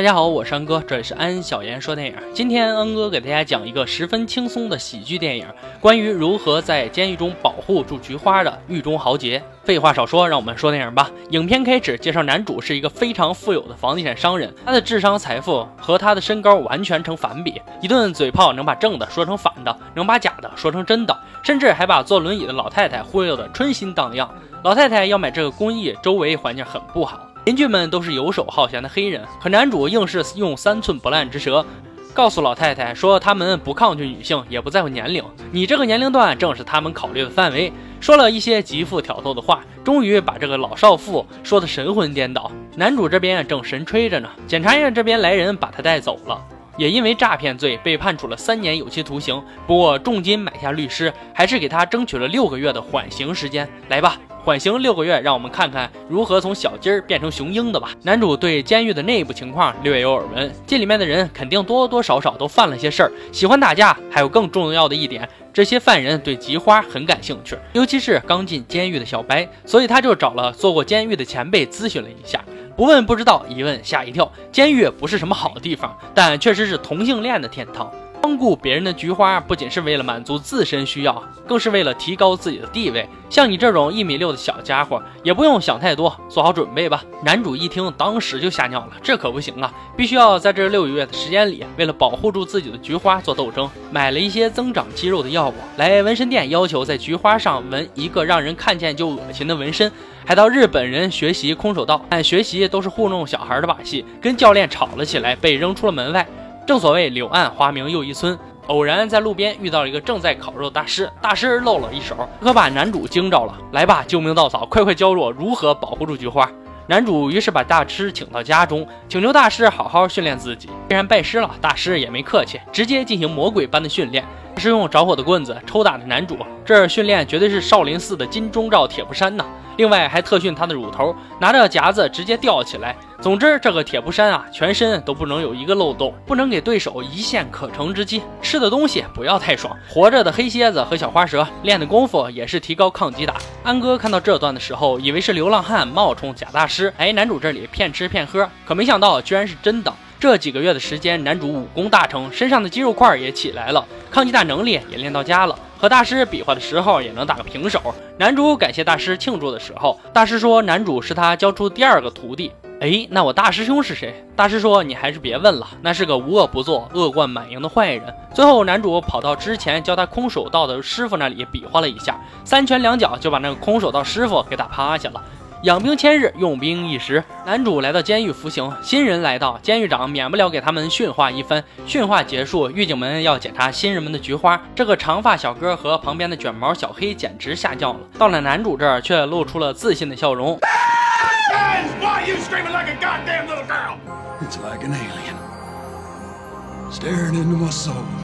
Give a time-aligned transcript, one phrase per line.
[0.00, 2.14] 大家好，我是安哥，这里是安小言说电影。
[2.32, 5.46] 今天安哥给大家讲一个十分轻松的喜剧电影，
[5.78, 9.42] 关于如何在监狱中保护住菊花的狱中豪杰。
[9.62, 11.10] 废话少说，让我们说电影吧。
[11.32, 24.26] 影片开始介绍男主是一个非常富有的房地产商人，他的智商财富和他的身高完全成反比，一顿嘴炮能把正的说成反的，能把假的说成真的，甚至还把坐轮椅的老太太忽悠得春心荡漾。
[24.62, 27.20] 老太太要买这个公寓，周围环境很不好。
[27.46, 31.64] 邻居们都是游手好闲的黑人，可男主硬是用三寸不烂之舌，
[32.12, 37.72] 告诉老太太说他们不抗拒女性，也不在乎年龄，你这个年龄段正是他们考虑的范围。
[37.98, 42.50] 说了一些极富挑逗的话，终于把这个老少妇说的神魂颠倒。
[42.76, 46.40] 男主这边正神吹着呢，检察院这边来人把他带走了，
[46.76, 49.42] 也因为诈骗罪被判处了三年有期徒刑。
[49.66, 53.68] 不过重金买下律师，还是给他争取了六个月的缓刑时间。
[53.88, 54.18] 来吧。
[54.42, 57.90] 缓刑六个月，让我们看看如何从小鸡儿变成雄鹰的吧。
[58.02, 63.96] 男主对监狱的内部情况略有耳闻，这里面的人肯定多多少少都犯了些事儿，喜欢打架。
[64.10, 72.42] 还有更重要的一点，这些犯人对菊花很感兴趣，尤其是刚进监狱的小白，所以他就找了做过监狱的前辈咨询了一下。
[72.76, 74.30] 不问不知道，一问吓一跳。
[74.50, 77.92] 监狱不是什么好地方，但确实是同性恋的天堂。
[78.22, 83.08] 光顾别人的菊花，不仅是为了满足自身需要，更是为了提高自己的地位。
[83.28, 87.02] 像你这种一米六的小家伙，也不用想太多，做好准备吧。
[87.24, 89.72] 男主一听，当时就吓尿了，这可不行啊！
[89.96, 95.54] 必须要在这六个月的时间里，为了保护住自己的菊花做斗争，买了一些增长肌肉的药物。
[95.76, 99.90] 来纹身店要求在菊花上纹一个让人看见就恶心的纹身，
[100.24, 106.26] 还到日本人学习空手道，但学习都是糊弄小孩的把戏，跟教练吵了起来，被扔出了门外。
[106.70, 113.58] 正所谓柳暗花明又一村，偶然在路边遇到了一个正在烤肉的大师，大师露了一手，可把男主惊着了。
[113.72, 116.48] 来吧，救命稻草，快快教我如何保护住菊花。
[116.86, 120.68] 男主于是把大师请到家中，请求大师好好训练自己。
[120.88, 124.24] 既然拜师了，大师也没客气，直接进行魔鬼般的训练。
[124.56, 129.44] 是用着火的棍子抽打的男主，这训练绝对是少林寺的金钟罩铁布衫呐！
[129.76, 132.94] 另外还特训他的乳头，拿着夹子直接吊起来。
[133.18, 138.20] 总之，这个铁布衫啊，全身都不能有一个漏洞，不能给对手一线可乘之机。
[138.42, 143.36] 吃的东西不要太爽，活着的黑蝎子和小花蛇练的功夫也是提高抗击打。
[143.62, 149.90] 安哥看到这段的时候，以为是流浪汉冒充假大师，哎，男主这里骗吃骗喝，可没想到居然是真的。
[150.18, 155.58] 这几个月的时间，男主武功大成，身上的肌肉块也起来了，抗击打能力也练到家了。
[155.78, 157.80] 和大师比划的时候也能打个平手。
[158.18, 162.52] 男主感谢大师庆祝的时候，大师说男主是他教出第二个徒弟。
[162.80, 164.24] 哎，那我大师兄是谁？
[164.34, 168.14] 大师说你还是别问了，那是个无恶不作、恶贯满盈的坏人。
[168.34, 175.22] 最后，男主跑到之前教他空手道的师傅那里比划了一下，三拳两脚就把那个空手道师傅给打趴下了。
[175.62, 177.22] 养兵千日，用兵一时。
[177.44, 181.62] 男主来到监狱服刑，新人来到，监狱长免不了给他们训话一番。
[181.86, 184.58] 训话结束，狱警们要检查新人们的菊花。
[184.74, 187.98] 这个长发小哥和旁边的卷毛小黑简直吓尿了。
[188.18, 190.58] 到了男主这儿，却露出了自信的笑容。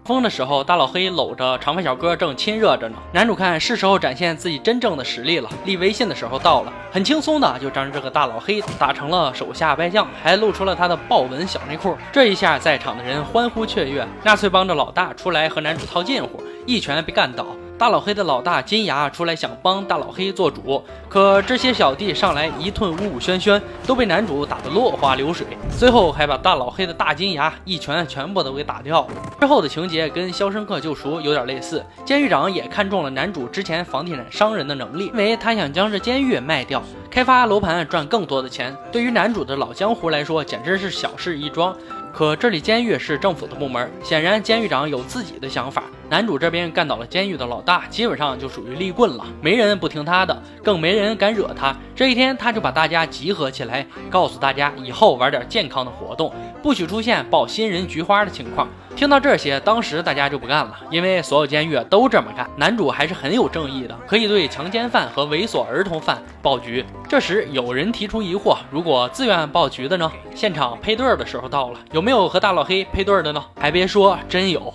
[0.04, 2.99] 疯的时候，大老黑搂着长发小哥正亲热着呢。
[3.12, 11.97] 男主看是时候展现自己真正的实力了，立威信的时候到了，很轻松的就将这个大老黑打成了手下败将，还露出了他的豹纹小内裤。
[12.12, 14.06] 这一下，在场的人欢呼雀跃。
[14.25, 17.47] 纳粹帮着老大出来和男主套近乎，一拳被干倒。
[17.78, 25.47] 大老黑的老大金牙出来想帮大老黑做主，可这些小弟上来一顿呜呜喧喧，都被男主打得落花流水，
[25.78, 29.06] 最后还把大老黑的大金牙一拳全部都给打掉。
[29.38, 38.75] 之后的情节跟《肖申克救赎》有点类似，监狱长也看中了男主之前房地产商人的能力，因为他想将这监狱卖掉，开发楼盘赚更多的钱。
[38.91, 41.76] 对于男主的老江湖来说，简直是小事一桩。
[42.16, 45.82] 可这里监狱是政府的部门，显然监狱长有自己的想法。
[46.09, 51.76] 男主这边干倒了监狱的老大，基本上就属于立棍了，没人不听他的，更没人敢惹他。
[51.94, 56.32] 这一天，他就把大家集合起来，告诉大家以后玩点健康的活动，
[56.62, 58.67] 不许出现爆新人菊花的情况。
[58.96, 62.48] 听到这些，当时大家就不干了，因为所有监狱都这么干。
[62.56, 66.82] 男主还是很有正义的，可以对强奸犯和猥琐儿童犯爆菊。
[67.06, 70.10] 这时有人提出疑惑：如果自愿爆菊的呢？
[70.34, 73.44] 现场配对的时候到了，有没有和大老黑配对的呢？
[73.60, 74.72] 还别说，真有。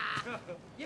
[0.77, 0.85] 一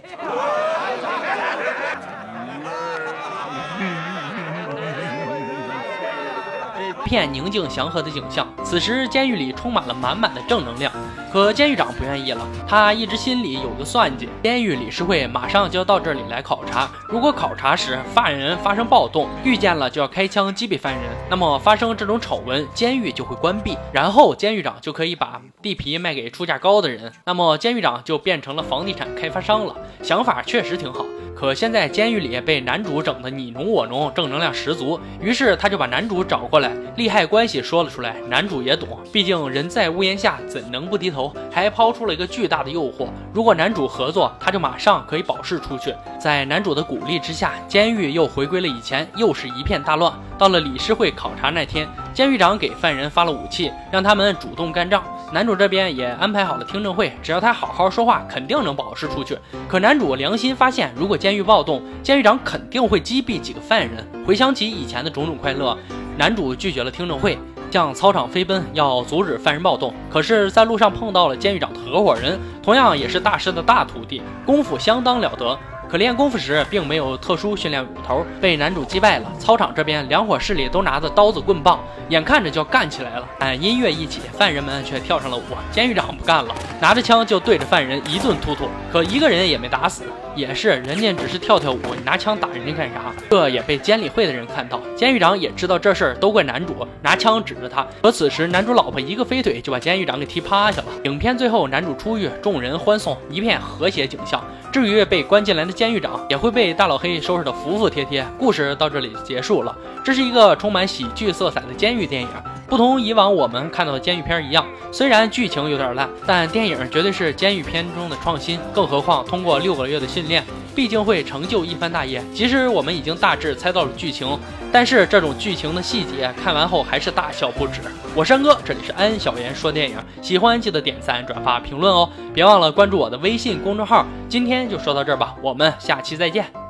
[7.03, 10.89] 片宁静祥和的景象，此时监狱里充满了满满的正能量。
[11.35, 29.75] 可监狱长不愿意了，他一直心里有个算计，监狱理事会马上就要到这里来考察，如果考察时犯人发生暴动，遇见了就要开枪击毙犯人，那么发生这种丑闻，监狱就会关闭，然后监狱长就可以把地皮卖给出价高的人，那么监狱长就变成了房地产开发商了。
[30.01, 31.05] 想法确实挺好。
[31.35, 34.97] 可现在监狱里被男主整的你侬我侬，正能量十足。
[35.19, 38.15] 于是他就把男主找过来，利害关系说了出来。
[38.29, 41.35] 男主也懂，毕竟人在屋檐下，怎能不低头？
[41.51, 45.93] 还抛出了一个巨大的诱惑：如果男主合作，他就马上可以保释出去。
[46.17, 50.13] 在男主的鼓励之下，监狱又回归了以前，又是一片大乱。
[50.37, 55.03] 到了理事会考察那天，监狱长给犯人发了武器，让他们主动干仗。
[55.31, 59.37] 男主这边也安排好了听证会，只要他好好说话，肯定能保释出去。
[59.67, 64.05] 可男主良心发现，如果监狱暴动，监狱长肯定会击毙几个犯人。
[64.25, 65.77] 回想起以前的种种快乐，
[66.17, 67.37] 男主拒绝了听证会，
[67.71, 69.93] 向操场飞奔，要阻止犯人暴动。
[70.09, 75.57] 可是，在路上碰到了监狱长的合伙人，同样也是大师的大徒弟，功夫相当了得。
[75.89, 79.31] 可练功夫时并没有特殊训练，五头被男主击败了。
[79.39, 81.79] 操场这边两伙势力都拿着刀子棍棒，
[82.09, 83.27] 眼看着就要干起来了。
[83.39, 85.41] 但音乐一起，犯人们却跳上了舞。
[85.71, 90.03] 监狱长不干了，拿着枪就对着犯人一顿突突，可一个人也没打死。
[90.35, 93.13] 也是，人家只是跳跳舞，你拿枪打人家干啥？
[93.29, 94.81] 这也被监理会的人看到。
[94.93, 97.87] 监狱长也知道这事儿都怪男主拿枪指着他。
[98.01, 100.87] 可此时男主老婆一个飞腿就把监狱长给踢趴下了。
[101.05, 104.43] 影片最后男主出狱，众人欢送，一片和谐景象。
[104.73, 108.25] 至于被关进来的监狱长，也会被大老黑收拾得服服帖帖。
[108.39, 109.75] 故事到这里结束了。
[110.03, 112.27] 这是一个充满喜剧色彩的监狱电影。
[112.67, 118.59] 不同以往我们看到的监狱片一样，虽然剧情有点烂，但电影绝对是监狱片中的创新。
[118.73, 120.43] 更何况通过六个月的训练，
[120.75, 122.21] 毕竟会成就一番大业。
[122.33, 124.37] 即使我们已经大致猜到了剧情，
[124.71, 127.79] 但是这种剧情的细节看完后还是大笑不止。
[128.13, 134.05] 我山哥，这里是安小言说电影，喜欢记得点赞、转发、评论哦，别忘了关注我的微信公众号。
[134.27, 136.64] 今天就说到这儿吧，我们下期再见。